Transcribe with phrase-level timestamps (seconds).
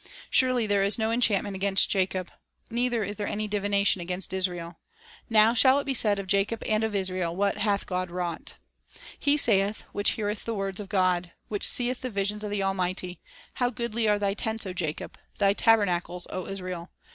[0.31, 2.31] Surely there is no enchantment against 1 Jacob,
[2.71, 4.79] Neither is there any divination against 1 Israel;
[5.29, 8.55] Now shall it be said of Jacob and of Israel, What hath God wrought!"
[8.95, 12.63] 1 He saith, which heareth the words of God, Which seeth the vision of the
[12.63, 13.19] Almighty:•..
[13.57, 16.89] How goodly are thy tents, O Jacob, Thy tabernacles, O Israel!